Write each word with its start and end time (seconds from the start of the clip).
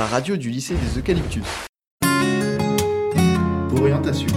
la 0.00 0.06
radio 0.06 0.38
du 0.38 0.48
lycée 0.48 0.74
des 0.76 0.98
Eucalyptus. 0.98 1.44
Orientation. 3.70 4.28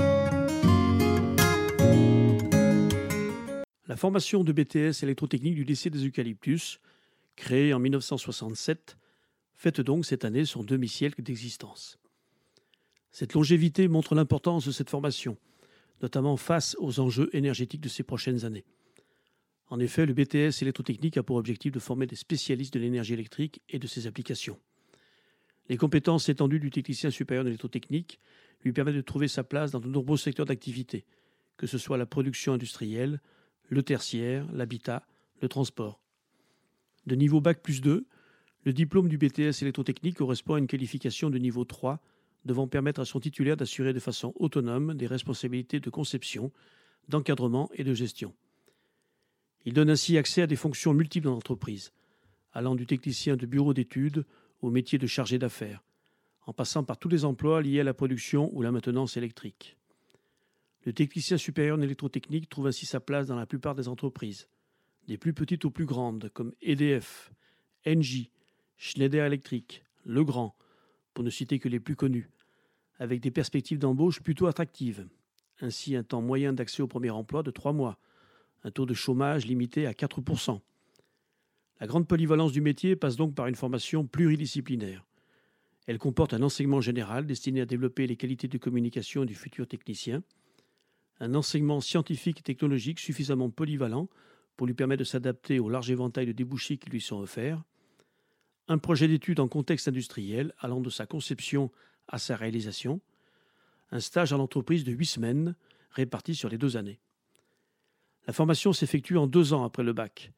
La 3.87 3.95
formation 3.95 4.43
de 4.43 4.51
BTS 4.51 5.03
électrotechnique 5.03 5.55
du 5.55 5.63
lycée 5.63 5.89
des 5.89 6.05
Eucalyptus, 6.05 6.81
créée 7.37 7.73
en 7.73 7.79
1967, 7.79 8.97
fête 9.53 9.79
donc 9.79 10.05
cette 10.05 10.25
année 10.25 10.43
son 10.43 10.65
demi-siècle 10.65 11.23
d'existence. 11.23 11.97
Cette 13.11 13.31
longévité 13.33 13.87
montre 13.87 14.15
l'importance 14.15 14.65
de 14.65 14.71
cette 14.73 14.89
formation, 14.89 15.37
notamment 16.01 16.35
face 16.35 16.75
aux 16.77 16.99
enjeux 16.99 17.29
énergétiques 17.31 17.79
de 17.79 17.87
ces 17.87 18.03
prochaines 18.03 18.43
années. 18.43 18.65
En 19.69 19.79
effet, 19.79 20.05
le 20.05 20.13
BTS 20.13 20.61
électrotechnique 20.61 21.15
a 21.15 21.23
pour 21.23 21.37
objectif 21.37 21.71
de 21.71 21.79
former 21.79 22.05
des 22.05 22.17
spécialistes 22.17 22.73
de 22.73 22.79
l'énergie 22.79 23.13
électrique 23.13 23.61
et 23.69 23.79
de 23.79 23.87
ses 23.87 24.07
applications. 24.07 24.59
Les 25.69 25.77
compétences 25.77 26.29
étendues 26.29 26.59
du 26.59 26.69
technicien 26.69 27.09
supérieur 27.09 27.43
d'électrotechnique 27.43 28.19
lui 28.63 28.73
permettent 28.73 28.95
de 28.95 29.01
trouver 29.01 29.27
sa 29.27 29.43
place 29.43 29.71
dans 29.71 29.79
de 29.79 29.87
nombreux 29.87 30.17
secteurs 30.17 30.45
d'activité, 30.45 31.05
que 31.57 31.67
ce 31.67 31.77
soit 31.77 31.97
la 31.97 32.05
production 32.05 32.53
industrielle, 32.53 33.21
le 33.69 33.83
tertiaire, 33.83 34.45
l'habitat, 34.51 35.05
le 35.41 35.47
transport. 35.47 35.99
De 37.05 37.15
niveau 37.15 37.41
Bac 37.41 37.61
plus 37.61 37.81
2, 37.81 38.05
le 38.65 38.73
diplôme 38.73 39.09
du 39.09 39.17
BTS 39.17 39.61
électrotechnique 39.61 40.17
correspond 40.17 40.55
à 40.55 40.59
une 40.59 40.67
qualification 40.67 41.29
de 41.29 41.37
niveau 41.37 41.65
3 41.65 41.99
devant 42.45 42.67
permettre 42.67 43.01
à 43.01 43.05
son 43.05 43.19
titulaire 43.19 43.57
d'assurer 43.57 43.93
de 43.93 43.99
façon 43.99 44.33
autonome 44.35 44.93
des 44.95 45.07
responsabilités 45.07 45.79
de 45.79 45.89
conception, 45.89 46.51
d'encadrement 47.09 47.69
et 47.73 47.83
de 47.83 47.93
gestion. 47.93 48.33
Il 49.65 49.73
donne 49.73 49.89
ainsi 49.89 50.17
accès 50.17 50.41
à 50.41 50.47
des 50.47 50.55
fonctions 50.55 50.93
multiples 50.93 51.25
dans 51.25 51.33
l'entreprise, 51.33 51.91
allant 52.53 52.75
du 52.75 52.85
technicien 52.85 53.35
de 53.35 53.45
bureau 53.45 53.73
d'études 53.73 54.25
au 54.63 54.69
métier 54.69 54.97
de 54.97 55.07
chargé 55.07 55.37
d'affaires, 55.37 55.83
en 56.45 56.53
passant 56.53 56.83
par 56.83 56.97
tous 56.97 57.09
les 57.09 57.25
emplois 57.25 57.61
liés 57.61 57.81
à 57.81 57.83
la 57.83 57.93
production 57.93 58.49
ou 58.53 58.61
la 58.61 58.71
maintenance 58.71 59.17
électrique. 59.17 59.77
Le 60.85 60.93
technicien 60.93 61.37
supérieur 61.37 61.77
en 61.77 61.81
électrotechnique 61.81 62.49
trouve 62.49 62.67
ainsi 62.67 62.85
sa 62.85 63.01
place 63.01 63.27
dans 63.27 63.35
la 63.35 63.45
plupart 63.45 63.75
des 63.75 63.89
entreprises, 63.89 64.47
des 65.07 65.17
plus 65.17 65.33
petites 65.33 65.65
aux 65.65 65.69
plus 65.69 65.85
grandes, 65.85 66.29
comme 66.33 66.53
EDF, 66.61 67.31
Engie, 67.85 68.31
Schneider 68.77 69.25
Electric, 69.25 69.83
Legrand, 70.05 70.55
pour 71.13 71.25
ne 71.25 71.29
citer 71.29 71.59
que 71.59 71.67
les 71.69 71.81
plus 71.81 71.97
connus, 71.97 72.29
avec 72.99 73.19
des 73.19 73.31
perspectives 73.31 73.79
d'embauche 73.79 74.21
plutôt 74.21 74.47
attractives. 74.47 75.07
Ainsi, 75.59 75.95
un 75.95 76.03
temps 76.03 76.21
moyen 76.21 76.53
d'accès 76.53 76.81
au 76.81 76.87
premier 76.87 77.09
emploi 77.09 77.43
de 77.43 77.51
trois 77.51 77.73
mois, 77.73 77.99
un 78.63 78.71
taux 78.71 78.85
de 78.85 78.93
chômage 78.93 79.45
limité 79.45 79.87
à 79.87 79.91
4%. 79.91 80.61
La 81.83 81.87
grande 81.87 82.07
polyvalence 82.07 82.53
du 82.53 82.61
métier 82.61 82.95
passe 82.95 83.17
donc 83.17 83.35
par 83.35 83.47
une 83.47 83.55
formation 83.55 84.07
pluridisciplinaire. 84.07 85.05
Elle 85.85 85.97
comporte 85.97 86.33
un 86.33 86.41
enseignement 86.41 86.79
général 86.79 87.25
destiné 87.25 87.59
à 87.59 87.65
développer 87.65 88.07
les 88.07 88.15
qualités 88.15 88.47
de 88.47 88.57
communication 88.57 89.25
du 89.25 89.35
futur 89.35 89.67
technicien, 89.67 90.23
un 91.19 91.35
enseignement 91.35 91.81
scientifique 91.81 92.39
et 92.39 92.43
technologique 92.43 93.01
suffisamment 93.01 93.49
polyvalent 93.49 94.07
pour 94.55 94.65
lui 94.65 94.73
permettre 94.73 94.99
de 94.99 95.03
s'adapter 95.03 95.59
au 95.59 95.67
large 95.67 95.91
éventail 95.91 96.25
de 96.25 96.31
débouchés 96.31 96.77
qui 96.77 96.89
lui 96.89 97.01
sont 97.01 97.17
offerts, 97.17 97.61
un 98.69 98.77
projet 98.77 99.09
d'étude 99.09 99.41
en 99.41 99.49
contexte 99.49 99.89
industriel 99.89 100.53
allant 100.59 100.79
de 100.79 100.89
sa 100.89 101.05
conception 101.05 101.69
à 102.07 102.17
sa 102.17 102.37
réalisation, 102.37 103.01
un 103.91 103.99
stage 103.99 104.31
à 104.31 104.37
l'entreprise 104.37 104.85
de 104.85 104.93
huit 104.93 105.07
semaines 105.07 105.53
réparti 105.91 106.33
sur 106.33 106.47
les 106.47 106.57
deux 106.57 106.77
années. 106.77 107.01
La 108.25 108.31
formation 108.31 108.71
s'effectue 108.71 109.17
en 109.17 109.27
deux 109.27 109.51
ans 109.51 109.65
après 109.65 109.83
le 109.83 109.91
bac. 109.91 110.31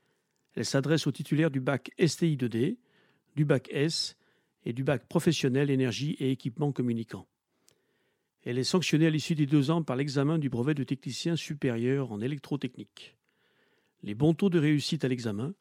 Elle 0.55 0.65
s'adresse 0.65 1.05
aux 1.07 1.11
titulaires 1.11 1.51
du 1.51 1.59
bac 1.59 1.91
STI 1.99 2.37
2D, 2.37 2.77
du 3.35 3.45
bac 3.45 3.67
S 3.71 4.15
et 4.63 4.73
du 4.73 4.83
bac 4.83 5.07
professionnel 5.07 5.69
énergie 5.69 6.15
et 6.19 6.31
équipement 6.31 6.71
communicants. 6.71 7.27
Elle 8.43 8.57
est 8.57 8.63
sanctionnée 8.63 9.07
à 9.07 9.09
l'issue 9.09 9.35
des 9.35 9.47
deux 9.47 9.71
ans 9.71 9.83
par 9.83 9.95
l'examen 9.95 10.37
du 10.37 10.49
brevet 10.49 10.73
de 10.73 10.83
technicien 10.83 11.35
supérieur 11.35 12.11
en 12.11 12.21
électrotechnique. 12.21 13.17
Les 14.03 14.13
bons 14.13 14.33
taux 14.33 14.49
de 14.49 14.59
réussite 14.59 15.03
à 15.03 15.07
l'examen, 15.07 15.53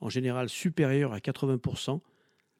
en 0.00 0.10
général 0.10 0.48
supérieurs 0.48 1.12
à 1.12 1.18
80%, 1.18 2.00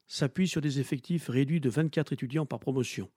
s'appuient 0.07 0.47
sur 0.47 0.61
des 0.61 0.79
effectifs 0.79 1.29
réduits 1.29 1.59
de 1.59 1.69
24 1.69 2.13
étudiants 2.13 2.45
par 2.45 2.59
promotion 2.59 3.09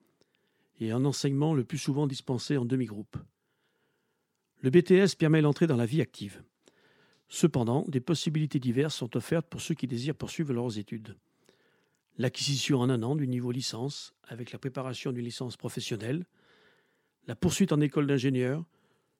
et 0.79 0.91
un 0.91 1.05
enseignement 1.05 1.53
le 1.53 1.63
plus 1.63 1.77
souvent 1.77 2.07
dispensé 2.07 2.57
en 2.57 2.65
demi-groupe. 2.65 3.17
Le 4.59 4.69
BTS 4.69 5.15
permet 5.17 5.41
l'entrée 5.41 5.67
dans 5.67 5.77
la 5.77 5.85
vie 5.85 6.01
active. 6.01 6.43
Cependant, 7.33 7.85
des 7.87 8.01
possibilités 8.01 8.59
diverses 8.59 8.95
sont 8.95 9.15
offertes 9.15 9.47
pour 9.47 9.61
ceux 9.61 9.73
qui 9.73 9.87
désirent 9.87 10.15
poursuivre 10.15 10.51
leurs 10.51 10.77
études. 10.77 11.15
L'acquisition 12.17 12.81
en 12.81 12.89
un 12.89 13.01
an 13.03 13.15
du 13.15 13.25
niveau 13.25 13.51
licence, 13.53 14.13
avec 14.27 14.51
la 14.51 14.59
préparation 14.59 15.13
d'une 15.13 15.23
licence 15.23 15.55
professionnelle, 15.55 16.25
la 17.27 17.35
poursuite 17.37 17.71
en 17.71 17.79
école 17.79 18.05
d'ingénieur, 18.05 18.65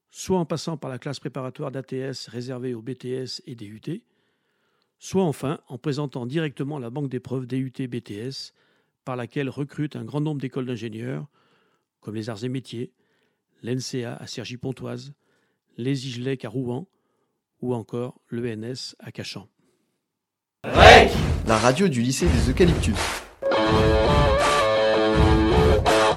soit 0.09 0.38
en 0.38 0.45
passant 0.45 0.75
par 0.75 0.89
la 0.89 0.99
classe 0.99 1.22
préparatoire 1.22 1.72
d'ATS 1.72 2.27
réservée 2.27 2.73
aux 2.73 2.81
BTS 2.81 3.44
et 3.45 3.55
DUT, 3.55 4.03
soit 4.99 5.23
enfin 5.23 5.61
en 5.69 5.78
présentant 5.78 6.25
directement 6.25 6.79
la 6.79 6.89
banque 6.89 7.09
d'épreuves 7.09 7.47
DUT-BTS, 7.47 8.53
par 9.05 9.16
laquelle 9.16 9.47
recrute 9.49 9.95
un 9.95 10.03
grand 10.03 10.19
nombre 10.19 10.41
d'écoles 10.41 10.66
d'ingénieurs, 10.66 11.29
comme 12.01 12.16
les 12.16 12.29
arts 12.29 12.43
et 12.43 12.49
métiers, 12.49 12.91
l'NCA 13.63 14.17
à 14.17 14.28
Cergy-Pontoise, 14.28 15.13
les 15.78 16.07
Igelec 16.09 16.43
à 16.43 16.49
Rouen 16.49 16.89
ou 17.61 17.73
encore 17.73 18.19
l'ENS 18.29 18.95
à 18.99 19.11
Cachan. 19.11 19.47
La 20.63 21.57
radio 21.57 21.88
du 21.88 22.01
lycée 22.01 22.27
des 22.27 22.51
Eucalyptus. 22.51 22.95